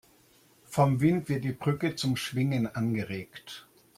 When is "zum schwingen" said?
1.95-2.65